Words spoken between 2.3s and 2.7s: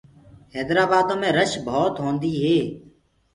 هي۔